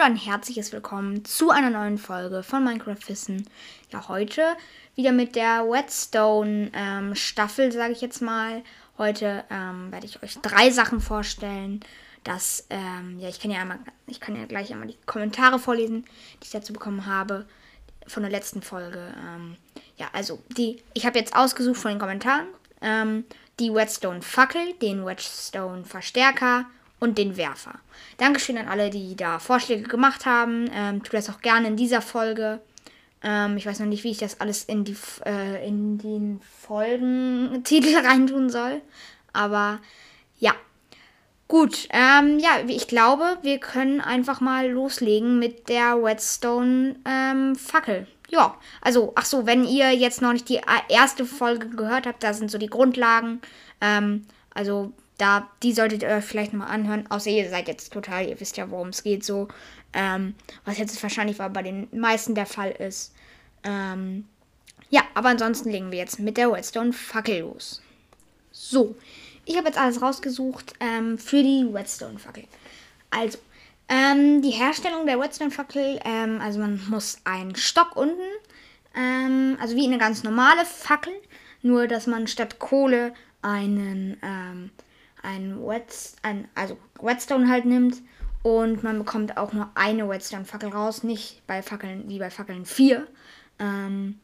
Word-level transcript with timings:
und 0.00 0.06
ein 0.06 0.16
herzliches 0.16 0.72
Willkommen 0.72 1.26
zu 1.26 1.50
einer 1.50 1.68
neuen 1.68 1.98
Folge 1.98 2.42
von 2.42 2.64
Minecraft 2.64 3.06
Wissen. 3.08 3.46
Ja, 3.92 4.08
heute 4.08 4.56
wieder 4.94 5.12
mit 5.12 5.36
der 5.36 5.66
Whetstone 5.66 6.70
ähm, 6.72 7.14
sage 7.14 7.92
ich 7.92 8.00
jetzt 8.00 8.22
mal. 8.22 8.62
Heute 8.96 9.44
ähm, 9.50 9.92
werde 9.92 10.06
ich 10.06 10.22
euch 10.22 10.38
drei 10.38 10.70
Sachen 10.70 11.02
vorstellen. 11.02 11.80
Das, 12.24 12.66
ähm, 12.70 13.18
ja, 13.18 13.28
ich 13.28 13.40
kann 13.40 13.50
ja 13.50 13.60
einmal, 13.60 13.78
ich 14.06 14.20
kann 14.20 14.36
ja 14.36 14.46
gleich 14.46 14.72
einmal 14.72 14.88
die 14.88 14.96
Kommentare 15.04 15.58
vorlesen, 15.58 16.06
die 16.40 16.44
ich 16.44 16.50
dazu 16.50 16.72
bekommen 16.72 17.04
habe 17.04 17.44
von 18.06 18.22
der 18.22 18.32
letzten 18.32 18.62
Folge. 18.62 19.12
Ähm, 19.22 19.58
ja, 19.98 20.08
also 20.14 20.42
die, 20.56 20.82
ich 20.94 21.04
habe 21.04 21.18
jetzt 21.18 21.36
ausgesucht 21.36 21.76
von 21.76 21.90
den 21.90 22.00
Kommentaren 22.00 22.46
ähm, 22.80 23.24
die 23.58 23.74
Whetstone 23.74 24.22
Fackel, 24.22 24.72
den 24.80 25.04
Whetstone 25.04 25.84
Verstärker 25.84 26.64
und 27.00 27.18
den 27.18 27.36
Werfer. 27.36 27.80
Dankeschön 28.18 28.58
an 28.58 28.68
alle, 28.68 28.90
die 28.90 29.16
da 29.16 29.38
Vorschläge 29.38 29.88
gemacht 29.88 30.26
haben. 30.26 30.70
Ähm, 30.72 31.02
tut 31.02 31.14
das 31.14 31.30
auch 31.30 31.40
gerne 31.40 31.68
in 31.68 31.76
dieser 31.76 32.02
Folge. 32.02 32.60
Ähm, 33.22 33.56
ich 33.56 33.66
weiß 33.66 33.80
noch 33.80 33.86
nicht, 33.86 34.04
wie 34.04 34.10
ich 34.10 34.18
das 34.18 34.40
alles 34.40 34.64
in, 34.64 34.84
die, 34.84 34.96
äh, 35.26 35.66
in 35.66 35.98
den 35.98 36.40
Folgentitel 36.60 37.96
reintun 38.06 38.50
soll. 38.50 38.80
Aber 39.32 39.80
ja. 40.38 40.54
Gut, 41.48 41.88
ähm, 41.90 42.38
ja, 42.38 42.60
ich 42.68 42.86
glaube, 42.86 43.38
wir 43.42 43.58
können 43.58 44.00
einfach 44.00 44.40
mal 44.40 44.70
loslegen 44.70 45.40
mit 45.40 45.68
der 45.68 46.00
Whetstone 46.00 46.94
ähm. 47.04 47.56
Ja, 48.28 48.56
also, 48.80 49.12
ach 49.16 49.24
so, 49.24 49.46
wenn 49.46 49.64
ihr 49.64 49.90
jetzt 49.90 50.22
noch 50.22 50.32
nicht 50.32 50.48
die 50.48 50.60
erste 50.88 51.26
Folge 51.26 51.68
gehört 51.68 52.06
habt, 52.06 52.22
da 52.22 52.32
sind 52.32 52.52
so 52.52 52.58
die 52.58 52.68
Grundlagen. 52.68 53.40
Ähm, 53.80 54.26
also, 54.54 54.92
da, 55.20 55.50
die 55.62 55.72
solltet 55.72 56.02
ihr 56.02 56.08
euch 56.08 56.24
vielleicht 56.24 56.52
nochmal 56.52 56.74
anhören. 56.74 57.10
Außer 57.10 57.30
ihr 57.30 57.48
seid 57.50 57.68
jetzt 57.68 57.92
total, 57.92 58.28
ihr 58.28 58.40
wisst 58.40 58.56
ja, 58.56 58.70
worum 58.70 58.88
es 58.88 59.02
geht, 59.02 59.24
so. 59.24 59.48
Ähm, 59.92 60.34
was 60.64 60.78
jetzt 60.78 61.02
wahrscheinlich 61.02 61.38
bei 61.38 61.62
den 61.62 61.88
meisten 61.92 62.34
der 62.34 62.46
Fall 62.46 62.70
ist. 62.70 63.12
Ähm, 63.64 64.26
ja, 64.88 65.02
aber 65.14 65.28
ansonsten 65.28 65.70
legen 65.70 65.90
wir 65.90 65.98
jetzt 65.98 66.18
mit 66.18 66.36
der 66.36 66.50
Whetstone-Fackel 66.50 67.40
los. 67.40 67.82
So, 68.52 68.96
ich 69.44 69.56
habe 69.56 69.68
jetzt 69.68 69.78
alles 69.78 70.00
rausgesucht 70.00 70.74
ähm, 70.80 71.18
für 71.18 71.42
die 71.42 71.66
Whetstone-Fackel. 71.70 72.44
Also, 73.10 73.38
ähm, 73.88 74.42
die 74.42 74.50
Herstellung 74.50 75.06
der 75.06 75.18
Whetstone-Fackel, 75.18 76.00
ähm, 76.04 76.40
also 76.40 76.60
man 76.60 76.80
muss 76.88 77.18
einen 77.24 77.56
Stock 77.56 77.96
unten, 77.96 78.20
ähm, 78.96 79.58
also 79.60 79.76
wie 79.76 79.86
eine 79.86 79.98
ganz 79.98 80.22
normale 80.22 80.64
Fackel, 80.64 81.12
nur 81.62 81.86
dass 81.88 82.06
man 82.06 82.26
statt 82.26 82.58
Kohle 82.58 83.12
einen 83.42 84.16
ähm, 84.22 84.70
ein, 85.22 85.64
Wets, 85.66 86.16
ein 86.22 86.48
also 86.54 86.76
Whetstone 87.00 87.48
halt 87.48 87.64
nimmt 87.64 88.02
und 88.42 88.82
man 88.82 88.98
bekommt 88.98 89.36
auch 89.36 89.52
nur 89.52 89.70
eine 89.74 90.08
Whetstone-Fackel 90.08 90.70
raus, 90.70 91.02
nicht 91.02 91.46
bei 91.46 91.62
Fackeln 91.62 92.08
wie 92.08 92.18
bei 92.18 92.30
Fackeln 92.30 92.64
4. 92.64 93.06
Ähm, 93.58 94.18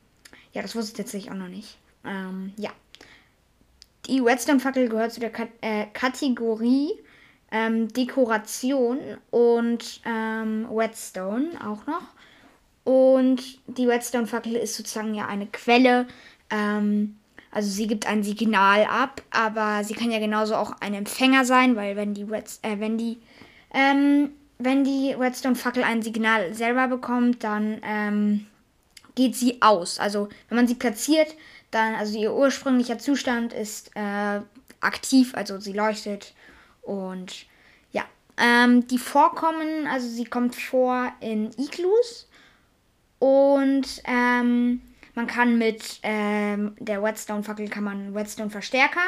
ja, 0.53 0.63
das 0.63 0.75
wusste 0.75 0.93
ich 0.93 0.97
tatsächlich 0.97 1.31
auch 1.31 1.37
noch 1.37 1.49
nicht. 1.49 1.79
Ähm, 2.05 2.53
ja. 2.57 2.71
Die 4.07 4.25
Whetstone-Fackel 4.25 4.89
gehört 4.89 5.13
zu 5.13 5.21
der 5.21 5.31
Kat 5.31 5.49
äh, 5.61 5.87
Kategorie 5.93 6.93
ähm, 7.51 7.89
Dekoration 7.89 8.99
und 9.31 10.01
ähm, 10.05 10.67
Whetstone 10.71 11.51
auch 11.65 11.87
noch. 11.87 12.15
Und 12.85 13.43
die 13.67 13.89
Whetstone-Fackel 13.89 14.55
ist 14.55 14.77
sozusagen 14.77 15.15
ja 15.15 15.27
eine 15.27 15.47
Quelle 15.47 16.07
ähm, 16.51 17.17
also 17.57 17.71
sie 17.71 17.87
gibt 17.87 18.07
ein 18.07 18.23
Signal 18.23 18.85
ab, 18.85 19.23
aber 19.31 19.83
sie 19.83 19.95
kann 19.95 20.11
ja 20.11 20.19
genauso 20.19 20.57
auch 20.57 20.73
ein 20.81 20.93
Empfänger 20.93 21.47
sein, 21.47 21.75
weil 21.75 21.97
wenn 21.97 22.13
die 22.13 22.25
Redst 22.25 22.63
äh, 22.63 22.81
wenn 22.81 22.99
die 22.99 23.17
ähm, 23.73 24.29
wenn 24.59 24.85
die 24.85 25.13
Redstone-Fackel 25.13 25.83
ein 25.83 26.03
Signal 26.03 26.53
selber 26.53 26.87
bekommt, 26.87 27.45
dann 27.45 27.81
ähm, 27.83 28.47
geht 29.15 29.37
sie 29.37 29.63
aus. 29.63 29.99
Also 29.99 30.29
wenn 30.51 30.57
man 30.57 30.69
sie 30.69 30.75
platziert, 30.75 31.35
dann, 31.71 31.95
also 31.95 32.19
ihr 32.19 32.35
ursprünglicher 32.35 32.99
Zustand 32.99 33.55
ist 33.55 33.91
äh, 33.95 34.41
aktiv, 34.83 35.35
also 35.35 35.59
sie 35.59 35.73
leuchtet 35.73 36.35
und 36.83 37.47
ja. 37.91 38.05
Ähm, 38.37 38.87
die 38.87 38.99
Vorkommen, 38.99 39.87
also 39.91 40.07
sie 40.07 40.27
kommt 40.27 40.55
vor 40.55 41.11
in 41.21 41.53
Igloos 41.59 42.29
und 43.19 44.03
ähm, 44.05 44.83
man 45.17 45.27
kann 45.27 45.57
mit 45.57 45.99
ähm, 46.03 46.77
der 46.79 47.03
Whetstone-Fackel 47.03 47.69
kann 47.69 47.85
man 47.85 48.15
Whetstone-Verstärker, 48.15 49.01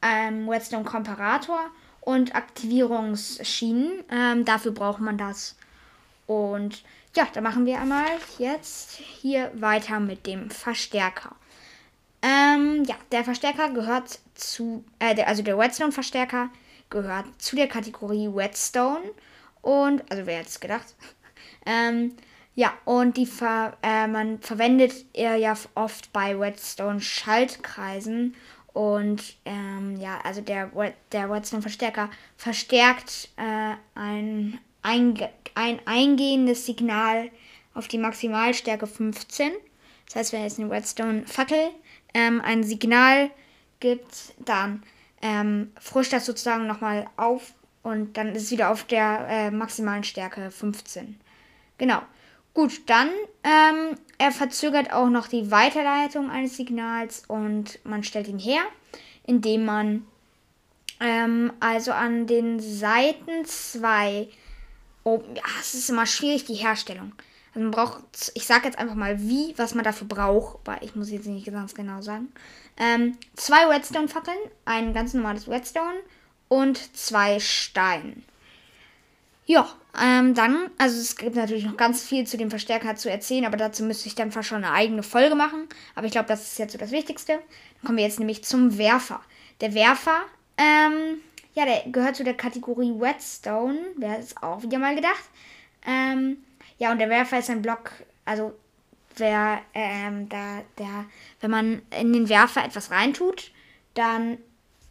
ähm, 0.00 0.46
Whetstone-Komparator 0.48 1.60
und 2.00 2.36
Aktivierungsschienen. 2.36 4.04
Ähm, 4.08 4.44
dafür 4.44 4.70
braucht 4.70 5.00
man 5.00 5.18
das. 5.18 5.56
Und 6.28 6.84
ja, 7.16 7.26
da 7.32 7.40
machen 7.40 7.66
wir 7.66 7.80
einmal 7.80 8.06
jetzt 8.38 8.92
hier 8.92 9.50
weiter 9.54 9.98
mit 9.98 10.26
dem 10.28 10.48
Verstärker. 10.48 11.34
Ähm, 12.22 12.84
ja, 12.84 12.94
der 13.10 13.24
Verstärker 13.24 13.70
gehört 13.70 14.20
zu, 14.34 14.84
äh, 15.00 15.16
der, 15.16 15.26
also 15.26 15.42
der 15.42 15.58
Whetstone-Verstärker 15.58 16.50
gehört 16.88 17.26
zu 17.38 17.56
der 17.56 17.66
Kategorie 17.66 18.28
Whetstone. 18.32 19.10
Und, 19.60 20.08
also 20.08 20.24
wer 20.24 20.38
hätte 20.38 20.50
es 20.50 20.60
gedacht? 20.60 20.94
ähm, 21.66 22.16
ja, 22.56 22.72
und 22.86 23.18
die 23.18 23.26
ver 23.26 23.76
äh, 23.82 24.06
man 24.06 24.40
verwendet 24.40 25.04
er 25.12 25.36
ja 25.36 25.54
oft 25.74 26.10
bei 26.14 26.34
Redstone-Schaltkreisen. 26.34 28.34
Und 28.72 29.36
ähm, 29.44 30.00
ja, 30.00 30.18
also 30.24 30.40
der, 30.40 30.70
der 31.12 31.30
Redstone-Verstärker 31.30 32.08
verstärkt 32.38 33.28
äh, 33.36 33.74
ein, 33.94 34.58
ein, 34.80 35.18
ein 35.54 35.80
eingehendes 35.84 36.64
Signal 36.64 37.30
auf 37.74 37.88
die 37.88 37.98
Maximalstärke 37.98 38.86
15. 38.86 39.52
Das 40.06 40.16
heißt, 40.16 40.32
wenn 40.32 40.42
jetzt 40.42 40.58
eine 40.58 40.70
Redstone-Fackel 40.70 41.72
ähm, 42.14 42.40
ein 42.40 42.64
Signal 42.64 43.30
gibt, 43.80 44.32
dann 44.38 44.82
ähm, 45.20 45.72
frischt 45.78 46.14
das 46.14 46.24
sozusagen 46.24 46.66
nochmal 46.66 47.06
auf 47.18 47.52
und 47.82 48.16
dann 48.16 48.34
ist 48.34 48.44
es 48.44 48.50
wieder 48.50 48.70
auf 48.70 48.84
der 48.84 49.26
äh, 49.28 49.50
maximalen 49.50 50.04
Stärke 50.04 50.50
15. 50.50 51.20
Genau. 51.76 52.00
Gut, 52.56 52.88
dann, 52.88 53.10
ähm, 53.44 53.98
er 54.16 54.32
verzögert 54.32 54.90
auch 54.90 55.10
noch 55.10 55.28
die 55.28 55.50
Weiterleitung 55.50 56.30
eines 56.30 56.56
Signals 56.56 57.24
und 57.28 57.78
man 57.84 58.02
stellt 58.02 58.28
ihn 58.28 58.38
her, 58.38 58.62
indem 59.26 59.66
man 59.66 60.06
ähm, 60.98 61.52
also 61.60 61.92
an 61.92 62.26
den 62.26 62.58
Seiten 62.58 63.44
zwei, 63.44 64.28
oh, 65.04 65.22
ja, 65.34 65.42
es 65.60 65.74
ist 65.74 65.90
immer 65.90 66.06
schwierig, 66.06 66.46
die 66.46 66.54
Herstellung. 66.54 67.12
Also 67.48 67.60
man 67.60 67.72
braucht, 67.72 68.32
ich 68.32 68.46
sage 68.46 68.64
jetzt 68.64 68.78
einfach 68.78 68.94
mal 68.94 69.20
wie, 69.20 69.52
was 69.58 69.74
man 69.74 69.84
dafür 69.84 70.08
braucht, 70.08 70.60
weil 70.64 70.78
ich 70.80 70.96
muss 70.96 71.10
jetzt 71.10 71.26
nicht 71.26 71.44
ganz 71.52 71.74
genau 71.74 72.00
sagen. 72.00 72.32
Ähm, 72.78 73.18
zwei 73.34 73.66
Redstone-Fackeln, 73.66 74.38
ein 74.64 74.94
ganz 74.94 75.12
normales 75.12 75.46
Redstone 75.46 76.00
und 76.48 76.96
zwei 76.96 77.38
Steine. 77.38 78.14
Ja, 79.46 79.68
ähm, 80.02 80.34
dann, 80.34 80.70
also 80.76 81.00
es 81.00 81.16
gibt 81.16 81.36
natürlich 81.36 81.64
noch 81.64 81.76
ganz 81.76 82.02
viel 82.02 82.26
zu 82.26 82.36
dem 82.36 82.50
Verstärker 82.50 82.96
zu 82.96 83.08
erzählen, 83.08 83.46
aber 83.46 83.56
dazu 83.56 83.84
müsste 83.84 84.08
ich 84.08 84.16
dann 84.16 84.32
fast 84.32 84.48
schon 84.48 84.64
eine 84.64 84.72
eigene 84.72 85.04
Folge 85.04 85.36
machen. 85.36 85.68
Aber 85.94 86.06
ich 86.06 86.12
glaube, 86.12 86.28
das 86.28 86.42
ist 86.42 86.58
jetzt 86.58 86.72
so 86.72 86.78
das 86.78 86.90
Wichtigste. 86.90 87.34
Dann 87.34 87.86
kommen 87.86 87.98
wir 87.98 88.04
jetzt 88.04 88.18
nämlich 88.18 88.44
zum 88.44 88.76
Werfer. 88.76 89.20
Der 89.60 89.72
Werfer, 89.72 90.22
ähm, 90.58 91.18
ja, 91.54 91.64
der 91.64 91.84
gehört 91.90 92.16
zu 92.16 92.24
der 92.24 92.34
Kategorie 92.34 92.92
Whetstone. 92.98 93.78
Wer 93.96 94.18
ist 94.18 94.42
auch 94.42 94.62
wieder 94.62 94.78
mal 94.78 94.96
gedacht. 94.96 95.24
Ähm, 95.86 96.38
ja, 96.78 96.90
und 96.90 96.98
der 96.98 97.08
Werfer 97.08 97.38
ist 97.38 97.48
ein 97.48 97.62
Block, 97.62 97.92
also 98.24 98.52
wer, 99.16 99.60
ähm, 99.72 100.28
da, 100.28 100.62
der, 100.78 101.06
wenn 101.40 101.50
man 101.50 101.82
in 101.98 102.12
den 102.12 102.28
Werfer 102.28 102.64
etwas 102.64 102.90
reintut, 102.90 103.52
dann 103.94 104.38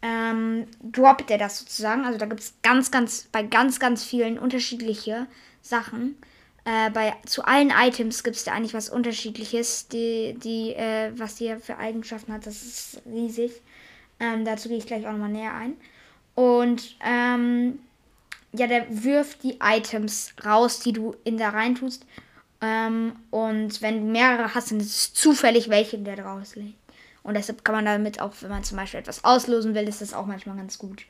ähm, 0.02 0.66
droppt 0.82 1.30
er 1.30 1.38
das 1.38 1.58
sozusagen. 1.58 2.04
Also 2.04 2.18
da 2.18 2.26
gibt 2.26 2.40
es 2.40 2.54
ganz, 2.62 2.90
ganz, 2.90 3.28
bei 3.32 3.42
ganz, 3.42 3.80
ganz 3.80 4.04
vielen 4.04 4.38
unterschiedliche 4.38 5.26
Sachen. 5.62 6.16
Äh, 6.64 6.90
bei, 6.90 7.14
zu 7.24 7.44
allen 7.44 7.70
Items 7.70 8.24
gibt 8.24 8.36
es 8.36 8.44
da 8.44 8.52
eigentlich 8.52 8.74
was 8.74 8.88
Unterschiedliches, 8.88 9.88
die, 9.88 10.34
die, 10.38 10.74
äh, 10.74 11.12
was 11.16 11.36
die 11.36 11.54
für 11.56 11.78
Eigenschaften 11.78 12.32
hat. 12.32 12.46
Das 12.46 12.62
ist 12.62 13.02
riesig. 13.06 13.52
Ähm, 14.18 14.44
dazu 14.44 14.68
gehe 14.68 14.78
ich 14.78 14.86
gleich 14.86 15.06
auch 15.06 15.12
nochmal 15.12 15.30
näher 15.30 15.54
ein. 15.54 15.76
Und 16.34 16.96
ähm, 17.04 17.78
ja, 18.52 18.66
der 18.66 18.86
wirft 18.88 19.42
die 19.42 19.58
Items 19.62 20.34
raus, 20.44 20.80
die 20.80 20.92
du 20.92 21.14
in 21.24 21.36
da 21.36 21.50
rein 21.50 21.74
tust. 21.74 22.06
Ähm, 22.60 23.16
und 23.30 23.82
wenn 23.82 24.00
du 24.00 24.12
mehrere 24.12 24.54
hast, 24.54 24.70
dann 24.70 24.80
ist 24.80 24.88
es 24.88 25.14
zufällig, 25.14 25.68
welche 25.68 25.98
der 25.98 26.16
draus 26.16 26.56
legt. 26.56 26.74
Und 27.26 27.34
deshalb 27.34 27.64
kann 27.64 27.74
man 27.74 27.84
damit 27.84 28.20
auch, 28.20 28.30
wenn 28.40 28.50
man 28.50 28.62
zum 28.62 28.76
Beispiel 28.76 29.00
etwas 29.00 29.24
auslösen 29.24 29.74
will, 29.74 29.88
ist 29.88 30.00
das 30.00 30.14
auch 30.14 30.26
manchmal 30.26 30.56
ganz 30.56 30.78
gut. 30.78 31.06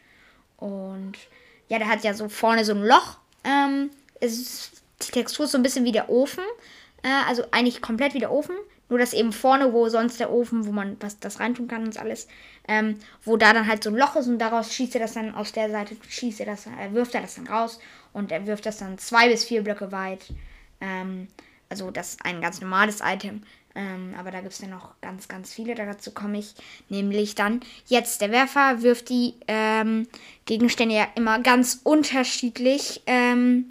Und 0.56 1.12
ja, 1.68 1.78
der 1.78 1.88
hat 1.88 2.04
ja 2.04 2.14
so 2.14 2.30
vorne 2.30 2.64
so 2.64 2.72
ein 2.72 2.82
Loch. 2.82 3.18
Ähm, 3.44 3.90
ist, 4.20 4.82
die 5.02 5.10
Textur 5.12 5.44
ist 5.44 5.52
so 5.52 5.58
ein 5.58 5.62
bisschen 5.62 5.84
wie 5.84 5.92
der 5.92 6.08
Ofen. 6.08 6.42
Äh, 7.02 7.28
also 7.28 7.44
eigentlich 7.50 7.82
komplett 7.82 8.14
wie 8.14 8.18
der 8.18 8.32
Ofen. 8.32 8.56
Nur 8.88 8.98
dass 8.98 9.12
eben 9.12 9.30
vorne, 9.30 9.74
wo 9.74 9.90
sonst 9.90 10.18
der 10.18 10.32
Ofen, 10.32 10.64
wo 10.64 10.72
man 10.72 10.96
was 11.00 11.18
das 11.18 11.38
reintun 11.38 11.68
kann 11.68 11.84
und 11.84 11.98
alles, 11.98 12.28
ähm, 12.66 12.98
wo 13.22 13.36
da 13.36 13.52
dann 13.52 13.66
halt 13.66 13.84
so 13.84 13.90
ein 13.90 13.96
Loch 13.96 14.16
ist 14.16 14.26
und 14.26 14.38
daraus 14.38 14.72
schießt 14.72 14.94
er 14.94 15.02
das 15.02 15.12
dann 15.12 15.34
aus 15.34 15.52
der 15.52 15.70
Seite, 15.70 15.96
schießt 16.08 16.40
er 16.40 16.46
das, 16.46 16.66
äh, 16.66 16.92
wirft 16.92 17.14
er 17.14 17.20
das 17.20 17.34
dann 17.34 17.48
raus 17.48 17.78
und 18.14 18.32
er 18.32 18.46
wirft 18.46 18.64
das 18.64 18.78
dann 18.78 18.96
zwei 18.96 19.28
bis 19.28 19.44
vier 19.44 19.62
Blöcke 19.62 19.92
weit. 19.92 20.32
Ähm, 20.80 21.28
also 21.68 21.90
das 21.90 22.10
ist 22.10 22.24
ein 22.24 22.40
ganz 22.40 22.62
normales 22.62 23.00
Item. 23.04 23.42
Ähm, 23.76 24.14
aber 24.18 24.30
da 24.30 24.40
gibt 24.40 24.54
es 24.54 24.60
ja 24.60 24.68
noch 24.68 24.98
ganz, 25.02 25.28
ganz 25.28 25.52
viele. 25.52 25.74
Dazu 25.74 26.10
komme 26.10 26.38
ich 26.38 26.54
nämlich 26.88 27.34
dann 27.34 27.60
jetzt. 27.86 28.22
Der 28.22 28.32
Werfer 28.32 28.82
wirft 28.82 29.10
die 29.10 29.34
ähm, 29.46 30.08
Gegenstände 30.46 30.94
ja 30.94 31.06
immer 31.14 31.38
ganz 31.40 31.80
unterschiedlich. 31.84 33.02
Ähm, 33.06 33.66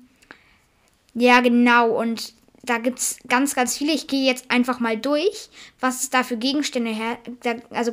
ja, 1.15 1.41
genau. 1.41 1.89
Und 1.89 2.33
da 2.63 2.77
gibt 2.77 2.99
es 2.99 3.17
ganz, 3.27 3.55
ganz 3.55 3.77
viele. 3.77 3.93
Ich 3.93 4.07
gehe 4.07 4.25
jetzt 4.25 4.51
einfach 4.51 4.79
mal 4.79 4.95
durch, 4.95 5.49
was 5.79 6.03
es 6.03 6.09
da 6.11 6.23
für 6.23 6.37
Gegenstände 6.37 6.91
her. 6.91 7.17
Also 7.71 7.91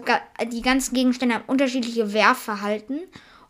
die 0.53 0.63
ganzen 0.63 0.95
Gegenstände 0.95 1.37
haben 1.37 1.45
unterschiedliche 1.47 2.13
Werfverhalten. 2.13 3.01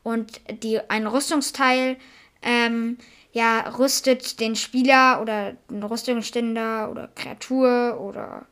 Und 0.05 0.41
die, 0.63 0.79
ein 0.89 1.07
Rüstungsteil 1.07 1.97
ähm, 2.43 2.99
ja, 3.33 3.61
rüstet 3.79 4.41
den 4.41 4.57
Spieler 4.57 5.21
oder 5.21 5.57
einen 5.69 5.83
Rüstungsständer 5.83 6.91
oder 6.91 7.09
Kreatur 7.15 8.01
oder 8.01 8.47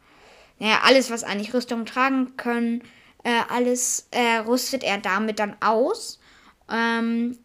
ja, 0.61 0.81
alles, 0.85 1.11
was 1.11 1.25
eigentlich 1.25 1.55
Rüstung 1.55 1.87
tragen 1.87 2.37
können, 2.37 2.83
äh, 3.25 3.41
alles 3.49 4.09
äh, 4.11 4.39
rüstet 4.47 4.85
er 4.85 4.99
damit 4.99 5.39
dann 5.39 5.57
aus. 5.61 6.21
Ähm, 6.71 7.39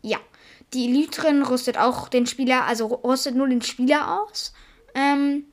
ja, 0.00 0.18
die 0.72 0.88
Elytrin 0.88 1.42
rüstet 1.42 1.76
auch 1.78 2.08
den 2.08 2.26
Spieler, 2.26 2.64
also 2.64 2.86
rüstet 2.86 3.34
nur 3.34 3.46
den 3.46 3.62
Spieler 3.62 4.22
aus. 4.22 4.54
Ähm, 4.94 5.44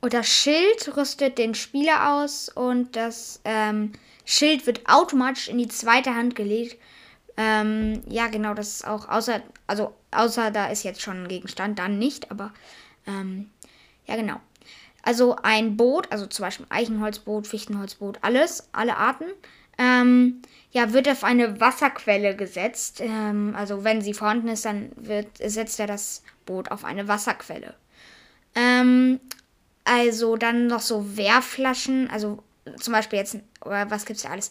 und 0.00 0.14
das 0.14 0.28
Schild 0.28 0.96
rüstet 0.96 1.38
den 1.38 1.56
Spieler 1.56 2.12
aus 2.12 2.48
und 2.48 2.94
das 2.94 3.40
ähm, 3.44 3.92
Schild 4.24 4.64
wird 4.66 4.88
automatisch 4.88 5.48
in 5.48 5.58
die 5.58 5.68
zweite 5.68 6.14
Hand 6.14 6.36
gelegt. 6.36 6.80
Ähm, 7.36 8.02
ja, 8.08 8.28
genau, 8.28 8.54
das 8.54 8.76
ist 8.76 8.86
auch 8.86 9.08
außer, 9.08 9.42
also 9.66 9.92
außer 10.12 10.52
da 10.52 10.66
ist 10.68 10.84
jetzt 10.84 11.02
schon 11.02 11.24
ein 11.24 11.28
Gegenstand, 11.28 11.80
dann 11.80 11.98
nicht, 11.98 12.30
aber 12.30 12.52
ähm, 13.08 13.50
ja, 14.06 14.14
genau. 14.14 14.40
Also 15.08 15.36
ein 15.42 15.78
Boot, 15.78 16.12
also 16.12 16.26
zum 16.26 16.44
Beispiel 16.44 16.66
Eichenholzboot, 16.68 17.46
Fichtenholzboot, 17.46 18.18
alles, 18.20 18.68
alle 18.72 18.98
Arten, 18.98 19.24
ähm, 19.78 20.42
ja, 20.70 20.92
wird 20.92 21.08
auf 21.08 21.24
eine 21.24 21.58
Wasserquelle 21.62 22.36
gesetzt. 22.36 23.00
Ähm, 23.00 23.54
also 23.56 23.84
wenn 23.84 24.02
sie 24.02 24.12
vorhanden 24.12 24.48
ist, 24.48 24.66
dann 24.66 24.92
wird, 24.96 25.28
setzt 25.42 25.80
er 25.80 25.86
das 25.86 26.22
Boot 26.44 26.70
auf 26.70 26.84
eine 26.84 27.08
Wasserquelle. 27.08 27.72
Ähm, 28.54 29.18
also 29.82 30.36
dann 30.36 30.66
noch 30.66 30.82
so 30.82 31.16
Wehrflaschen, 31.16 32.10
also 32.10 32.42
zum 32.78 32.92
Beispiel 32.92 33.18
jetzt, 33.18 33.38
oder 33.64 33.90
was 33.90 34.04
gibt's 34.04 34.24
da 34.24 34.28
alles? 34.28 34.50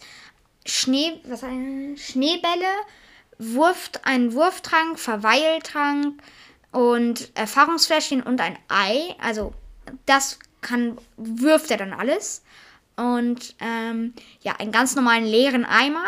Schnee, 0.66 1.22
was 1.26 1.44
ein 1.44 1.98
Schneebälle, 2.00 2.66
Wurf, 3.38 3.92
ein 4.02 4.34
Wurftrank, 4.34 4.98
Verweiltrank 4.98 6.20
und 6.72 7.30
Erfahrungsfläschchen 7.36 8.24
und 8.24 8.42
ein 8.42 8.58
Ei. 8.70 9.16
Also 9.22 9.54
das 10.06 10.40
kann, 10.62 10.98
wirft 11.18 11.72
er 11.72 11.78
dann 11.78 11.94
alles. 11.94 12.44
Und 12.96 13.56
ähm, 13.60 14.14
ja, 14.42 14.54
einen 14.58 14.72
ganz 14.72 14.96
normalen 14.96 15.26
leeren 15.26 15.66
Eimer 15.66 16.06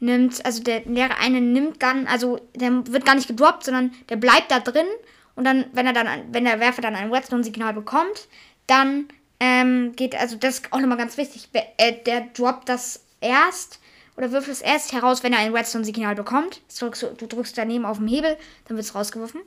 nimmt, 0.00 0.44
also 0.44 0.62
der 0.62 0.84
leere 0.86 1.18
eine 1.18 1.40
nimmt 1.40 1.82
dann, 1.82 2.06
also 2.06 2.40
der 2.54 2.86
wird 2.86 3.04
gar 3.04 3.14
nicht 3.14 3.28
gedroppt, 3.28 3.64
sondern 3.64 3.92
der 4.08 4.16
bleibt 4.16 4.50
da 4.50 4.60
drin. 4.60 4.86
Und 5.34 5.44
dann, 5.44 5.66
wenn 5.72 5.86
er 5.86 5.92
dann, 5.92 6.08
wenn 6.32 6.44
der 6.44 6.60
Werfer 6.60 6.82
dann 6.82 6.96
ein 6.96 7.12
Redstone-Signal 7.12 7.74
bekommt, 7.74 8.28
dann 8.66 9.08
ähm, 9.38 9.92
geht, 9.96 10.14
also 10.14 10.36
das 10.36 10.60
ist 10.60 10.72
auch 10.72 10.80
nochmal 10.80 10.98
ganz 10.98 11.16
wichtig, 11.16 11.48
äh, 11.52 11.92
der 12.04 12.28
droppt 12.34 12.68
das 12.68 13.04
erst 13.20 13.80
oder 14.16 14.32
wirft 14.32 14.48
es 14.48 14.60
erst 14.60 14.92
heraus, 14.92 15.22
wenn 15.22 15.32
er 15.32 15.38
ein 15.38 15.54
Redstone-Signal 15.54 16.14
bekommt. 16.14 16.60
Drückst 16.78 17.02
du, 17.02 17.26
drückst 17.26 17.56
daneben 17.56 17.84
auf 17.86 17.98
den 17.98 18.08
Hebel, 18.08 18.36
dann 18.66 18.76
wird 18.76 18.86
es 18.86 18.94
rausgeworfen. 18.94 19.40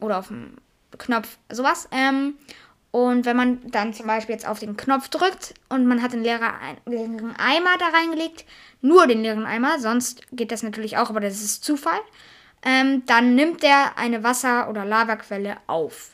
Oder 0.00 0.18
auf 0.18 0.28
den 0.28 0.58
Knopf, 0.98 1.38
sowas. 1.50 1.88
Ähm, 1.90 2.34
und 2.94 3.26
wenn 3.26 3.36
man 3.36 3.58
dann 3.72 3.92
zum 3.92 4.06
Beispiel 4.06 4.36
jetzt 4.36 4.46
auf 4.46 4.60
den 4.60 4.76
Knopf 4.76 5.08
drückt 5.08 5.52
und 5.68 5.84
man 5.84 6.00
hat 6.00 6.12
den 6.12 6.22
leeren, 6.22 6.44
Eimer 7.36 7.76
da 7.76 7.88
reingelegt, 7.88 8.44
nur 8.82 9.08
den 9.08 9.22
leeren 9.22 9.46
Eimer, 9.46 9.80
sonst 9.80 10.22
geht 10.30 10.52
das 10.52 10.62
natürlich 10.62 10.96
auch, 10.96 11.10
aber 11.10 11.18
das 11.18 11.42
ist 11.42 11.64
Zufall, 11.64 11.98
ähm, 12.64 13.02
dann 13.06 13.34
nimmt 13.34 13.64
der 13.64 13.98
eine 13.98 14.22
Wasser- 14.22 14.70
oder 14.70 14.84
Lavaquelle 14.84 15.56
auf. 15.66 16.12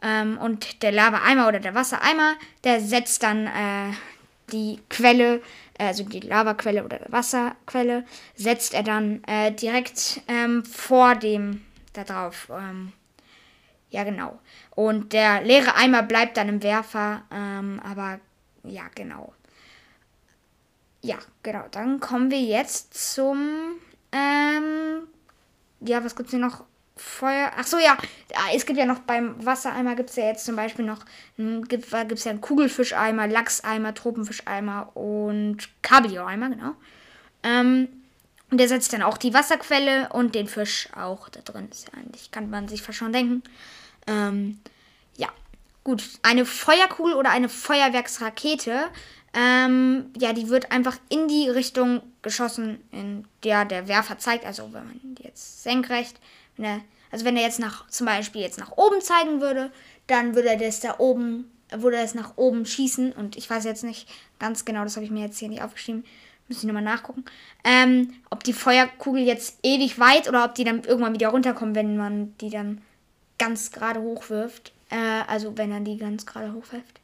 Ähm, 0.00 0.38
und 0.38 0.82
der 0.82 0.92
Lava-Eimer 0.92 1.46
oder 1.46 1.60
der 1.60 1.74
Wassereimer, 1.74 2.36
der 2.64 2.80
setzt 2.80 3.22
dann 3.22 3.46
äh, 3.46 3.92
die 4.50 4.80
Quelle, 4.88 5.42
also 5.78 6.04
die 6.04 6.20
Lavaquelle 6.20 6.86
oder 6.86 7.00
Wasserquelle, 7.08 8.06
setzt 8.34 8.72
er 8.72 8.82
dann 8.82 9.22
äh, 9.24 9.52
direkt 9.52 10.22
ähm, 10.28 10.64
vor 10.64 11.16
dem 11.16 11.66
da 11.92 12.02
drauf. 12.02 12.48
Ja, 13.94 14.02
genau. 14.02 14.40
Und 14.74 15.12
der 15.12 15.42
leere 15.42 15.76
Eimer 15.76 16.02
bleibt 16.02 16.36
dann 16.36 16.48
im 16.48 16.64
Werfer. 16.64 17.22
Ähm, 17.30 17.80
aber 17.84 18.18
ja, 18.64 18.82
genau. 18.92 19.32
Ja, 21.00 21.16
genau. 21.44 21.66
Dann 21.70 22.00
kommen 22.00 22.28
wir 22.28 22.40
jetzt 22.40 22.92
zum. 23.14 23.76
Ähm, 24.10 25.06
ja, 25.78 26.02
was 26.04 26.16
gibt 26.16 26.26
es 26.26 26.30
hier 26.32 26.40
noch? 26.40 26.64
Feuer. 26.96 27.52
Ach 27.56 27.64
so, 27.64 27.78
ja. 27.78 27.96
Es 28.52 28.66
gibt 28.66 28.80
ja 28.80 28.84
noch 28.84 28.98
beim 28.98 29.36
Wassereimer 29.46 29.94
gibt 29.94 30.10
es 30.10 30.16
ja 30.16 30.24
jetzt 30.24 30.44
zum 30.44 30.56
Beispiel 30.56 30.84
noch. 30.84 31.04
Gibt 31.36 31.84
es 31.92 32.24
ja 32.24 32.32
einen 32.32 32.40
Kugelfischeimer, 32.40 33.28
Lachseimer, 33.28 33.94
Tropenfischeimer 33.94 34.96
und 34.96 35.68
Kabeljaueimer, 35.82 36.50
genau. 36.50 36.74
Ähm, 37.44 37.86
und 38.50 38.58
der 38.58 38.66
setzt 38.66 38.92
dann 38.92 39.02
auch 39.02 39.18
die 39.18 39.34
Wasserquelle 39.34 40.08
und 40.08 40.34
den 40.34 40.48
Fisch 40.48 40.88
auch 40.96 41.28
da 41.28 41.42
drin. 41.42 41.68
Ist 41.70 41.86
ja 41.92 41.98
eigentlich, 42.00 42.32
kann 42.32 42.50
man 42.50 42.66
sich 42.66 42.82
fast 42.82 42.98
schon 42.98 43.12
denken. 43.12 43.44
Ähm, 44.06 44.60
ja, 45.16 45.28
gut. 45.82 46.02
Eine 46.22 46.44
Feuerkugel 46.44 47.14
oder 47.14 47.30
eine 47.30 47.48
Feuerwerksrakete, 47.48 48.90
ähm, 49.34 50.10
ja, 50.16 50.32
die 50.32 50.48
wird 50.48 50.70
einfach 50.70 50.96
in 51.08 51.26
die 51.26 51.48
Richtung 51.48 52.02
geschossen, 52.22 52.78
in 52.92 53.26
der 53.42 53.64
der 53.64 53.88
Werfer 53.88 54.18
zeigt. 54.18 54.46
Also 54.46 54.72
wenn 54.72 54.86
man 54.86 55.00
die 55.02 55.24
jetzt 55.24 55.62
senkrecht, 55.62 56.20
wenn 56.56 56.64
er, 56.64 56.80
also 57.10 57.24
wenn 57.24 57.36
er 57.36 57.42
jetzt 57.42 57.58
nach, 57.58 57.88
zum 57.88 58.06
Beispiel 58.06 58.42
jetzt 58.42 58.58
nach 58.58 58.76
oben 58.76 59.00
zeigen 59.00 59.40
würde, 59.40 59.72
dann 60.06 60.36
würde 60.36 60.50
er 60.50 60.56
das 60.56 60.80
da 60.80 60.98
oben, 60.98 61.50
würde 61.70 61.96
er 61.96 62.04
es 62.04 62.14
nach 62.14 62.36
oben 62.36 62.64
schießen. 62.64 63.12
Und 63.12 63.36
ich 63.36 63.50
weiß 63.50 63.64
jetzt 63.64 63.82
nicht 63.82 64.08
ganz 64.38 64.64
genau, 64.64 64.84
das 64.84 64.94
habe 64.94 65.04
ich 65.04 65.10
mir 65.10 65.24
jetzt 65.24 65.38
hier 65.38 65.48
nicht 65.48 65.62
aufgeschrieben. 65.62 66.04
Müssen 66.46 66.60
ich 66.60 66.66
nochmal 66.66 66.82
nachgucken. 66.82 67.24
Ähm, 67.64 68.14
ob 68.30 68.44
die 68.44 68.52
Feuerkugel 68.52 69.22
jetzt 69.22 69.58
ewig 69.62 69.98
weit 69.98 70.28
oder 70.28 70.44
ob 70.44 70.54
die 70.54 70.64
dann 70.64 70.84
irgendwann 70.84 71.14
wieder 71.14 71.28
runterkommen, 71.28 71.74
wenn 71.74 71.96
man 71.96 72.36
die 72.38 72.50
dann 72.50 72.82
ganz 73.38 73.70
gerade 73.72 74.00
hochwirft. 74.00 74.72
Äh, 74.90 75.22
also 75.26 75.56
wenn 75.56 75.72
er 75.72 75.80
die 75.80 75.96
ganz 75.96 76.26
gerade 76.26 76.52
hochwirft. 76.52 77.00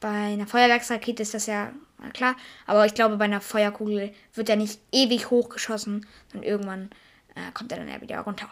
Bei 0.00 0.08
einer 0.08 0.46
Feuerwerksrakete 0.46 1.22
ist 1.22 1.34
das 1.34 1.46
ja 1.46 1.72
klar. 2.12 2.36
Aber 2.66 2.86
ich 2.86 2.94
glaube, 2.94 3.16
bei 3.16 3.24
einer 3.24 3.40
Feuerkugel 3.40 4.12
wird 4.34 4.48
er 4.48 4.56
nicht 4.56 4.80
ewig 4.92 5.30
hochgeschossen, 5.30 6.06
sondern 6.30 6.48
irgendwann 6.48 6.90
äh, 7.34 7.52
kommt 7.54 7.72
er 7.72 7.78
dann 7.78 7.88
ja 7.88 8.00
wieder 8.00 8.20
runter. 8.20 8.48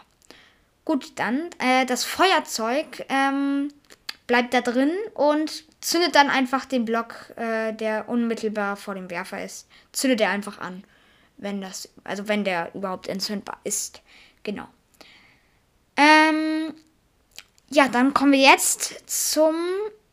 Gut, 0.85 1.13
dann 1.17 1.51
äh, 1.59 1.87
das 1.87 2.05
Feuerzeug 2.05 3.07
ähm, 3.09 3.73
bleibt 4.27 4.53
da 4.55 4.61
drin 4.61 4.93
und 5.15 5.65
zündet 5.81 6.15
dann 6.15 6.31
einfach 6.31 6.65
den 6.65 6.85
Block, 6.85 7.33
äh, 7.37 7.73
der 7.73 8.09
unmittelbar 8.09 8.77
vor 8.77 8.95
dem 8.95 9.11
Werfer 9.11 9.43
ist. 9.43 9.69
Zündet 9.93 10.21
er 10.21 10.31
einfach 10.31 10.59
an, 10.59 10.85
wenn 11.37 11.61
das, 11.61 11.89
also 12.05 12.29
wenn 12.29 12.45
der 12.45 12.75
überhaupt 12.75 13.09
entzündbar 13.09 13.59
ist. 13.65 14.03
Genau. 14.43 14.67
Ähm, 15.97 16.75
ja, 17.75 17.89
dann 17.89 18.15
kommen 18.15 18.33
wir 18.33 18.39
jetzt 18.39 19.03
zum 19.07 19.57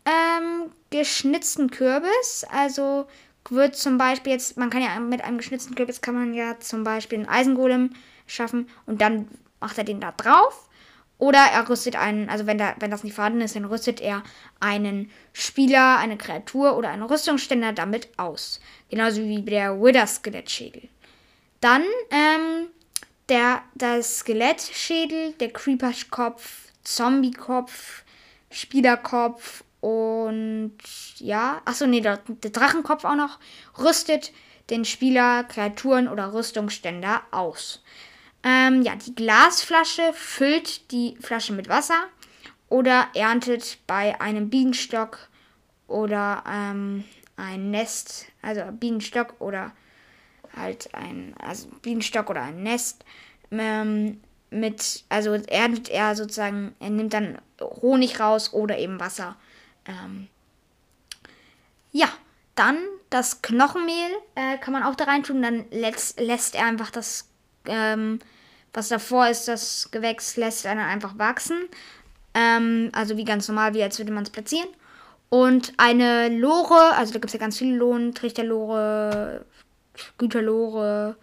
ähm, 0.06 0.72
geschnitzten 0.90 1.70
Kürbis. 1.70 2.44
Also 2.52 3.06
wird 3.50 3.76
zum 3.76 3.98
Beispiel 3.98 4.34
jetzt, 4.34 4.58
man 4.58 4.72
kann 4.72 4.82
ja 4.82 5.00
mit 5.00 5.24
einem 5.24 5.38
geschnitzten 5.38 5.76
Kürbis 5.76 6.02
kann 6.02 6.16
man 6.16 6.34
ja 6.34 6.60
zum 6.60 6.84
Beispiel 6.84 7.20
einen 7.20 7.30
Eisengolem 7.30 7.92
schaffen 8.26 8.68
und 8.86 9.02
dann 9.02 9.28
macht 9.60 9.78
er 9.78 9.84
den 9.84 10.00
da 10.00 10.12
drauf. 10.12 10.68
Oder 11.20 11.38
er 11.38 11.70
rüstet 11.70 11.96
einen, 11.96 12.30
also 12.30 12.48
wenn, 12.48 12.58
da, 12.58 12.74
wenn 12.80 12.90
das 12.90 13.04
nicht 13.04 13.14
vorhanden 13.14 13.42
ist, 13.42 13.56
dann 13.56 13.66
rüstet 13.66 14.02
er 14.02 14.24
einen 14.60 15.12
Spieler, 15.34 15.98
eine 16.00 16.18
Kreatur 16.18 16.76
oder 16.76 16.90
einen 16.90 17.04
Rüstungsständer 17.04 17.74
damit 17.74 18.10
aus. 18.18 18.60
Genauso 18.90 19.22
wie 19.22 19.44
der 19.44 19.80
Wither-Skelettschädel. 19.80 20.90
Dann 21.60 21.84
ähm, 22.10 22.70
der, 23.30 23.62
das 23.76 24.20
Skelettschädel, 24.20 25.34
der 25.34 25.54
Creeper-Kopf, 25.54 26.61
Zombie-Kopf, 26.84 28.04
Spielerkopf 28.50 29.64
und 29.80 30.78
ja, 31.18 31.62
achso, 31.66 31.88
nee, 31.88 32.02
der, 32.02 32.18
der 32.18 32.52
Drachenkopf 32.52 33.04
auch 33.04 33.16
noch, 33.16 33.40
rüstet 33.80 34.32
den 34.70 34.86
Spieler, 34.86 35.44
Kreaturen 35.44 36.08
oder 36.08 36.34
Rüstungsständer 36.34 37.22
aus. 37.32 37.84
Ähm, 38.44 38.82
ja, 38.82 38.96
die 38.96 39.14
Glasflasche 39.14 40.14
füllt 40.14 40.92
die 40.92 41.18
Flasche 41.20 41.54
mit 41.54 41.70
Wasser 41.70 42.06
oder 42.70 43.08
erntet 43.14 43.80
bei 43.86 44.20
einem 44.20 44.50
Bienenstock 44.50 45.30
oder 45.88 46.44
ähm, 46.48 47.04
ein 47.38 47.70
Nest, 47.72 48.28
also 48.42 48.62
Bienenstock 48.72 49.36
oder 49.40 49.74
halt 50.56 50.94
ein 50.94 51.36
also 51.40 51.70
Bienenstock 51.82 52.30
oder 52.30 52.44
ein 52.44 52.64
Nest 52.64 53.04
ähm, 53.52 54.22
mit, 54.52 55.06
also 55.10 55.34
er, 55.34 55.70
er 55.90 56.16
sozusagen, 56.16 56.76
er 56.80 56.90
nimmt 56.90 57.14
dann 57.14 57.40
Honig 57.60 58.20
raus 58.20 58.54
oder 58.54 58.78
eben 58.78 59.00
Wasser. 59.00 59.36
Ähm, 59.86 60.28
ja, 61.92 62.08
dann 62.56 62.78
das 63.10 63.42
Knochenmehl 63.42 64.12
äh, 64.36 64.58
kann 64.58 64.74
man 64.74 64.84
auch 64.84 64.96
da 64.96 65.06
rein 65.06 65.24
tun. 65.24 65.42
Dann 65.42 65.66
lässt, 65.72 66.20
lässt 66.20 66.56
er 66.56 66.66
einfach 66.66 66.92
das, 66.92 67.30
ähm, 67.66 68.20
was 68.74 68.90
davor 68.90 69.28
ist, 69.28 69.48
das 69.48 69.90
Gewächs 69.92 70.38
lässt 70.38 70.66
er 70.66 70.76
dann 70.76 70.86
einfach 70.86 71.18
wachsen. 71.18 71.68
Ähm, 72.34 72.90
also 72.94 73.18
wie 73.18 73.26
ganz 73.26 73.48
normal, 73.48 73.74
wie 73.74 73.84
als 73.84 73.98
würde 74.00 74.12
man 74.12 74.24
es 74.24 74.30
platzieren. 74.30 74.70
Und 75.30 75.74
eine 75.78 76.28
Lore, 76.28 76.94
also 76.96 77.14
da 77.14 77.20
gibt 77.20 77.28
es 77.28 77.34
ja 77.34 77.40
ganz 77.40 77.58
viele 77.58 77.78
Loren, 77.78 78.14
Trichterlore, 78.14 79.46
Güterlore, 80.18 81.16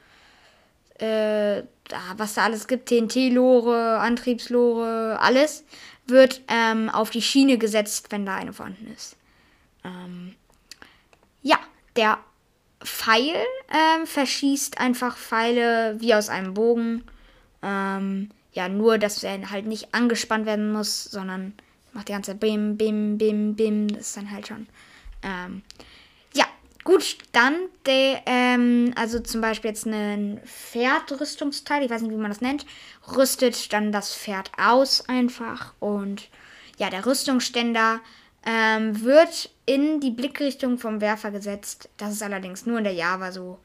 äh, 0.99 1.62
was 2.16 2.35
da 2.35 2.45
alles 2.45 2.66
gibt, 2.66 2.88
TNT-Lore, 2.88 3.99
Antriebslore, 3.99 5.18
alles, 5.21 5.64
wird 6.07 6.42
ähm, 6.49 6.88
auf 6.88 7.11
die 7.11 7.23
Schiene 7.23 7.59
gesetzt, 7.59 8.07
wenn 8.11 8.26
da 8.26 8.37
eine 8.37 8.52
vorhanden 8.52 8.92
ist. 8.95 9.16
Ähm, 9.85 10.35
ja, 11.42 11.59
der 11.97 12.18
Pfeil 12.80 13.35
ähm, 13.71 14.07
verschießt 14.07 14.78
einfach 14.78 15.16
Pfeile 15.16 15.97
wie 16.00 16.14
aus 16.14 16.28
einem 16.28 16.54
Bogen. 16.54 17.04
Ähm, 17.62 18.30
ja, 18.52 18.68
nur, 18.68 18.99
dass 18.99 19.23
er 19.23 19.50
halt 19.50 19.66
nicht 19.66 19.95
angespannt 19.95 20.47
werden 20.47 20.73
muss, 20.73 21.04
sondern 21.04 21.54
macht 21.92 22.09
die 22.09 22.12
ganze 22.12 22.35
Bim, 22.35 22.76
Bim, 22.76 23.18
Bim, 23.18 23.54
Bim. 23.54 23.88
Das 23.88 24.09
ist 24.09 24.16
dann 24.16 24.30
halt 24.30 24.49
schon. 24.49 24.66
Gut, 26.88 27.18
dann 27.33 27.54
der, 27.85 28.23
ähm, 28.25 28.95
also 28.97 29.21
zum 29.21 29.42
Beispiel 29.42 29.68
jetzt 29.68 29.85
ein 29.85 30.40
Pferdrüstungsteil, 30.47 31.85
ich 31.85 31.90
weiß 31.90 32.00
nicht, 32.00 32.12
wie 32.12 32.16
man 32.16 32.30
das 32.30 32.40
nennt, 32.40 32.64
rüstet 33.14 33.75
dann 33.75 33.92
das 33.92 34.16
Pferd 34.16 34.50
aus 34.57 35.07
einfach 35.07 35.75
und 35.80 36.30
ja, 36.78 36.88
der 36.88 37.04
Rüstungsständer 37.04 38.00
ähm, 38.47 39.02
wird 39.04 39.50
in 39.66 40.00
die 40.00 40.12
Blickrichtung 40.12 40.78
vom 40.78 41.02
Werfer 41.02 41.30
gesetzt. 41.30 41.90
Das 41.99 42.12
ist 42.12 42.23
allerdings 42.23 42.64
nur 42.64 42.78
in 42.78 42.85
der 42.85 42.95
Java 42.95 43.33
so. 43.33 43.59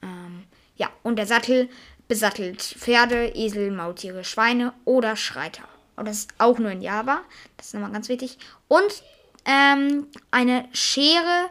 Ähm, 0.00 0.44
ja, 0.76 0.90
und 1.02 1.16
der 1.16 1.26
Sattel 1.26 1.68
besattelt 2.06 2.62
Pferde, 2.62 3.34
Esel, 3.34 3.72
Maultiere, 3.72 4.22
Schweine 4.22 4.74
oder 4.84 5.16
Schreiter. 5.16 5.64
Und 5.96 6.06
das 6.06 6.18
ist 6.18 6.30
auch 6.38 6.60
nur 6.60 6.70
in 6.70 6.82
Java. 6.82 7.22
Das 7.56 7.66
ist 7.66 7.74
nochmal 7.74 7.90
ganz 7.90 8.08
wichtig. 8.08 8.38
Und 8.68 9.02
ähm, 9.44 10.06
eine 10.30 10.68
Schere 10.72 11.48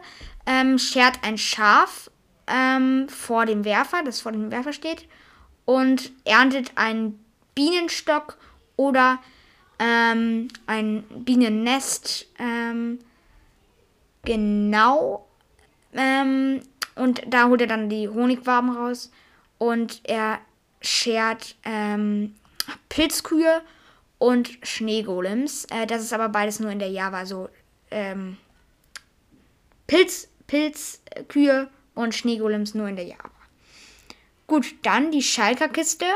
ähm, 0.50 0.78
schert 0.78 1.20
ein 1.22 1.38
Schaf 1.38 2.10
ähm, 2.48 3.08
vor 3.08 3.46
dem 3.46 3.64
Werfer, 3.64 4.02
das 4.04 4.20
vor 4.20 4.32
dem 4.32 4.50
Werfer 4.50 4.72
steht, 4.72 5.06
und 5.64 6.10
erntet 6.24 6.72
einen 6.74 7.24
Bienenstock 7.54 8.36
oder 8.76 9.20
ähm, 9.78 10.48
ein 10.66 11.04
Bienennest. 11.24 12.26
Ähm, 12.38 12.98
genau. 14.24 15.28
Ähm, 15.92 16.62
und 16.96 17.22
da 17.28 17.48
holt 17.48 17.60
er 17.60 17.66
dann 17.68 17.88
die 17.88 18.08
Honigwaben 18.08 18.76
raus. 18.76 19.12
Und 19.58 20.00
er 20.04 20.40
schert 20.80 21.54
ähm, 21.64 22.34
Pilzkühe 22.88 23.62
und 24.18 24.50
Schneegolems. 24.62 25.66
Äh, 25.66 25.86
das 25.86 26.02
ist 26.02 26.12
aber 26.12 26.28
beides 26.28 26.58
nur 26.58 26.72
in 26.72 26.80
der 26.80 26.90
Java 26.90 27.24
so. 27.24 27.48
Ähm, 27.90 28.36
Pilz, 29.86 30.29
Pilzkühe 30.50 31.68
und 31.94 32.12
Schneegolems 32.12 32.74
nur 32.74 32.88
in 32.88 32.96
der 32.96 33.06
Java. 33.06 33.30
Gut, 34.48 34.74
dann 34.82 35.12
die 35.12 35.22
Schalkerkiste 35.22 36.06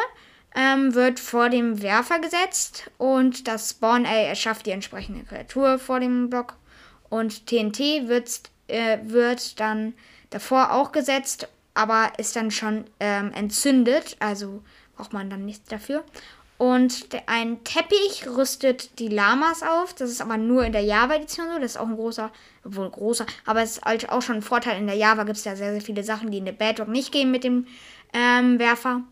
ähm, 0.56 0.92
wird 0.94 1.20
vor 1.20 1.50
dem 1.50 1.82
Werfer 1.82 2.18
gesetzt 2.18 2.90
und 2.98 3.46
das 3.46 3.70
Spawn-Ey 3.70 4.26
erschafft 4.26 4.66
die 4.66 4.72
entsprechende 4.72 5.24
Kreatur 5.24 5.78
vor 5.78 6.00
dem 6.00 6.30
Block. 6.30 6.56
Und 7.08 7.46
TNT 7.46 8.08
wird, 8.08 8.50
äh, 8.66 8.98
wird 9.04 9.60
dann 9.60 9.94
davor 10.30 10.72
auch 10.72 10.90
gesetzt, 10.90 11.46
aber 11.74 12.10
ist 12.18 12.34
dann 12.34 12.50
schon 12.50 12.86
ähm, 12.98 13.30
entzündet, 13.34 14.16
also 14.18 14.64
braucht 14.96 15.12
man 15.12 15.30
dann 15.30 15.44
nichts 15.44 15.68
dafür. 15.68 16.02
Und 16.64 17.08
ein 17.26 17.62
Teppich 17.62 18.26
rüstet 18.26 18.98
die 18.98 19.08
Lamas 19.08 19.62
auf. 19.62 19.92
Das 19.92 20.08
ist 20.08 20.22
aber 20.22 20.38
nur 20.38 20.64
in 20.64 20.72
der 20.72 20.80
Java-Edition 20.80 21.48
so. 21.52 21.58
Das 21.58 21.72
ist 21.72 21.76
auch 21.76 21.86
ein 21.86 21.96
großer, 21.96 22.32
wohl 22.64 22.88
großer, 22.88 23.26
aber 23.44 23.60
es 23.60 23.72
ist 23.72 23.84
halt 23.84 24.08
auch 24.08 24.22
schon 24.22 24.36
ein 24.36 24.42
Vorteil. 24.42 24.78
In 24.78 24.86
der 24.86 24.96
Java 24.96 25.24
gibt 25.24 25.36
es 25.36 25.44
ja 25.44 25.56
sehr, 25.56 25.72
sehr 25.72 25.82
viele 25.82 26.02
Sachen, 26.02 26.30
die 26.30 26.38
in 26.38 26.46
der 26.46 26.52
Bedrock 26.52 26.88
nicht 26.88 27.12
gehen 27.12 27.30
mit 27.30 27.44
dem 27.44 27.66
ähm, 28.14 28.58
Werfer. 28.58 29.02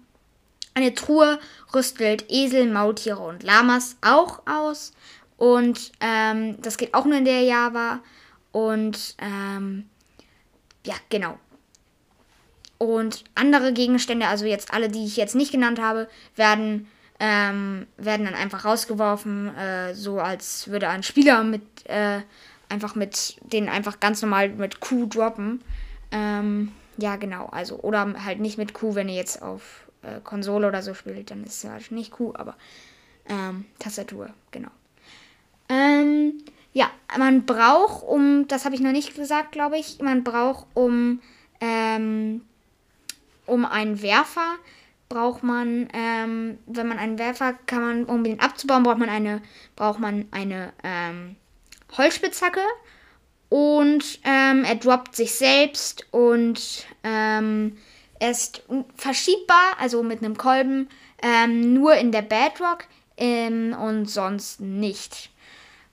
Eine 0.73 0.95
Truhe 0.95 1.39
rüstet 1.75 2.25
Esel, 2.31 2.73
Maultiere 2.73 3.21
und 3.21 3.43
Lamas 3.43 3.97
auch 4.01 4.41
aus. 4.47 4.95
Und 5.37 5.93
ähm, 6.01 6.57
das 6.63 6.79
geht 6.79 6.95
auch 6.95 7.05
nur 7.05 7.19
in 7.19 7.27
der 7.27 7.43
Java. 7.43 8.01
Und 8.53 9.15
ähm, 9.19 9.91
ja, 10.87 10.95
genau. 11.11 11.39
Und 12.79 13.25
andere 13.35 13.75
Gegenstände, 13.75 14.27
also 14.27 14.47
jetzt 14.47 14.73
alle, 14.73 14.89
die 14.89 15.05
ich 15.05 15.19
jetzt 15.19 15.35
nicht 15.35 15.53
genannt 15.53 15.79
habe, 15.79 16.09
werden, 16.35 16.89
ähm, 17.21 17.87
werden 17.97 18.27
dann 18.27 18.35
einfach 18.35 18.65
rausgeworfen, 18.65 19.55
äh, 19.57 19.95
so 19.95 20.21
als 20.21 20.69
würde 20.69 20.89
ein 20.89 21.03
Spieler 21.03 21.45
mit 21.45 21.63
äh, 21.85 22.21
einfach 22.69 22.95
mit 22.95 23.37
den 23.43 23.69
einfach 23.69 24.01
ganz 24.01 24.23
normal 24.23 24.49
mit 24.49 24.81
Q 24.81 25.07
droppen. 25.07 25.63
Ähm, 26.11 26.73
ja, 26.97 27.17
genau. 27.17 27.47
Also, 27.47 27.79
oder 27.79 28.25
halt 28.25 28.41
nicht 28.41 28.59
mit 28.59 28.75
Q, 28.75 28.95
wenn 28.95 29.09
ihr 29.09 29.15
jetzt 29.15 29.43
auf 29.43 29.87
äh, 30.03 30.21
Konsole 30.23 30.69
oder 30.69 30.83
so 30.83 30.95
spielt, 30.95 31.31
dann 31.31 31.45
ist 31.45 31.65
es 31.65 31.71
halt 31.71 31.91
nicht 31.91 32.11
Q, 32.11 32.33
aber 32.35 32.57
ähm, 33.29 33.67
Tastatur, 33.79 34.31
genau. 34.51 34.71
Ähm, 35.69 36.43
ja, 36.73 36.91
man 37.19 37.45
braucht, 37.45 38.03
um, 38.03 38.49
das 38.49 38.65
habe 38.65 38.75
ich 38.75 38.81
noch 38.81 38.93
nicht 38.93 39.15
gesagt, 39.15 39.53
glaube 39.53 39.79
ich, 39.79 40.01
man 40.01 40.25
braucht, 40.25 40.67
um, 40.75 41.21
ähm, 41.61 42.43
um 43.47 43.65
einen 43.65 44.03
Werfer, 44.03 44.57
braucht 45.13 45.43
man, 45.43 45.89
ähm, 45.93 46.59
wenn 46.65 46.89
man 46.89 46.99
einen 46.99 47.19
Werfer, 47.19 47.53
kann 47.67 47.83
man, 47.83 48.05
um 48.07 48.25
den 48.25 48.41
abzubauen, 48.41 48.83
braucht 48.83 48.99
man 48.99 49.11
eine, 49.11 49.43
braucht 49.77 50.01
man 50.01 50.27
eine 50.31 50.73
ähm, 50.83 51.37
Holzspitzhacke 51.99 52.63
und 53.51 54.21
ähm, 54.25 54.65
er 54.65 54.77
droppt 54.77 55.15
sich 55.15 55.35
selbst 55.35 56.07
und 56.13 56.87
ähm, 57.05 57.77
er 58.21 58.31
ist 58.31 58.63
verschiebbar, 58.97 59.77
also 59.79 60.03
mit 60.03 60.21
einem 60.21 60.39
Kolben, 60.39 60.89
ähm, 61.23 61.75
nur 61.75 61.95
in 61.97 62.11
der 62.11 62.23
Bedrock 62.23 62.87
ähm, 63.19 63.77
und 63.79 64.07
sonst 64.09 64.61
nicht. 64.61 65.29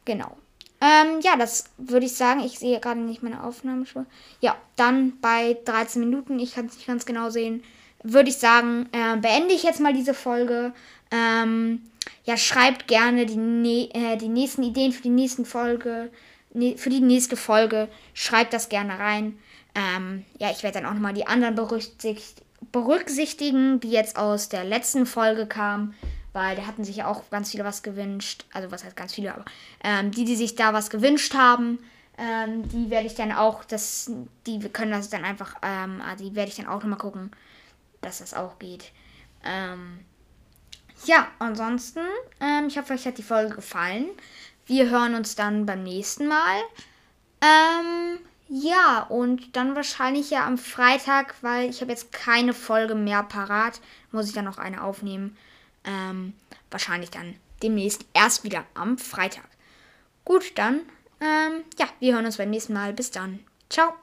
Genau. 0.05 0.37
Ähm, 0.79 1.19
ja, 1.21 1.35
das 1.35 1.65
würde 1.77 2.05
ich 2.05 2.15
sagen. 2.15 2.39
Ich 2.39 2.57
sehe 2.57 2.79
gerade 2.79 3.01
nicht 3.01 3.21
meine 3.21 3.43
Aufnahmespur. 3.43 4.05
Ja, 4.39 4.55
dann 4.77 5.19
bei 5.19 5.57
13 5.65 5.99
Minuten, 5.99 6.39
ich 6.39 6.55
kann 6.55 6.67
es 6.67 6.75
nicht 6.75 6.87
ganz 6.87 7.05
genau 7.05 7.29
sehen, 7.29 7.63
würde 8.03 8.29
ich 8.29 8.37
sagen, 8.37 8.87
äh, 8.91 9.17
beende 9.17 9.53
ich 9.53 9.63
jetzt 9.63 9.79
mal 9.79 9.93
diese 9.93 10.13
Folge. 10.13 10.73
Ähm, 11.11 11.81
ja, 12.25 12.37
schreibt 12.37 12.87
gerne 12.87 13.25
die, 13.25 13.35
ne 13.35 13.89
äh, 13.93 14.17
die 14.17 14.29
nächsten 14.29 14.63
Ideen 14.63 14.91
für 14.91 15.01
die 15.01 15.09
nächsten 15.09 15.45
Folge, 15.45 16.11
ne 16.53 16.77
für 16.77 16.89
die 16.89 17.01
nächste 17.01 17.35
Folge. 17.35 17.87
Schreibt 18.13 18.53
das 18.53 18.69
gerne 18.69 18.99
rein. 18.99 19.37
Ähm, 19.75 20.25
ja, 20.37 20.51
ich 20.51 20.63
werde 20.63 20.79
dann 20.79 20.89
auch 20.89 20.93
nochmal 20.93 21.13
die 21.13 21.27
anderen 21.27 21.55
berücksicht 21.55 22.43
berücksichtigen, 22.71 23.79
die 23.79 23.89
jetzt 23.89 24.17
aus 24.17 24.49
der 24.49 24.63
letzten 24.63 25.05
Folge 25.05 25.47
kamen, 25.47 25.95
weil 26.33 26.55
da 26.55 26.67
hatten 26.67 26.83
sich 26.83 26.97
ja 26.97 27.07
auch 27.07 27.29
ganz 27.29 27.51
viele 27.51 27.63
was 27.63 27.83
gewünscht. 27.83 28.45
Also 28.53 28.71
was 28.71 28.83
heißt 28.83 28.95
ganz 28.95 29.13
viele, 29.13 29.33
aber 29.33 29.45
ähm, 29.83 30.11
die, 30.11 30.25
die 30.25 30.35
sich 30.35 30.55
da 30.55 30.73
was 30.73 30.89
gewünscht 30.89 31.33
haben, 31.33 31.79
ähm, 32.17 32.67
die 32.67 32.89
werde 32.89 33.07
ich 33.07 33.15
dann 33.15 33.31
auch, 33.31 33.63
das, 33.63 34.11
die 34.45 34.59
können 34.59 34.91
das 34.91 35.09
dann 35.09 35.23
einfach, 35.23 35.55
ähm, 35.63 36.01
ah, 36.05 36.15
die 36.15 36.35
werde 36.35 36.49
ich 36.49 36.57
dann 36.57 36.67
auch 36.67 36.81
nochmal 36.81 36.99
gucken, 36.99 37.31
dass 38.01 38.19
das 38.19 38.33
auch 38.33 38.59
geht. 38.59 38.91
Ähm, 39.43 39.99
ja, 41.05 41.27
ansonsten, 41.39 42.01
ähm, 42.39 42.67
ich 42.67 42.77
hoffe, 42.77 42.93
euch 42.93 43.05
hat 43.05 43.17
die 43.17 43.23
Folge 43.23 43.55
gefallen. 43.55 44.09
Wir 44.65 44.89
hören 44.89 45.15
uns 45.15 45.35
dann 45.35 45.65
beim 45.65 45.83
nächsten 45.83 46.27
Mal. 46.27 46.61
Ähm, 47.41 48.19
ja, 48.49 49.03
und 49.03 49.55
dann 49.55 49.75
wahrscheinlich 49.75 50.29
ja 50.31 50.45
am 50.45 50.57
Freitag, 50.57 51.35
weil 51.41 51.69
ich 51.69 51.81
habe 51.81 51.91
jetzt 51.91 52.11
keine 52.11 52.53
Folge 52.53 52.95
mehr 52.95 53.23
parat, 53.23 53.79
muss 54.11 54.27
ich 54.27 54.33
dann 54.33 54.45
noch 54.45 54.57
eine 54.57 54.83
aufnehmen. 54.83 55.37
Ähm, 55.85 56.33
wahrscheinlich 56.69 57.11
dann 57.11 57.35
demnächst 57.63 58.05
erst 58.13 58.43
wieder 58.43 58.65
am 58.73 58.97
Freitag. 58.97 59.47
Gut, 60.25 60.57
dann, 60.57 60.81
ähm, 61.21 61.63
ja, 61.77 61.87
wir 61.99 62.13
hören 62.13 62.25
uns 62.25 62.37
beim 62.37 62.49
nächsten 62.49 62.73
Mal. 62.73 62.93
Bis 62.93 63.11
dann. 63.11 63.39
Ciao. 63.69 63.93